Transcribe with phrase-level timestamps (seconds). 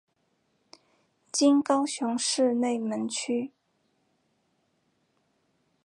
[1.31, 3.51] 今高雄市内门区。